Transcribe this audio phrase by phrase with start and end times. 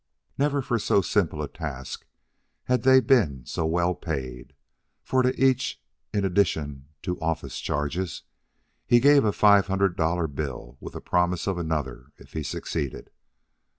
[0.35, 2.07] Never, for so simple a task,
[2.63, 4.53] had they been so well paid;
[5.03, 5.79] for, to each,
[6.11, 8.23] in addition to office charges,
[8.87, 13.11] he gave a five hundred dollar bill, with the promise of another if he succeeded.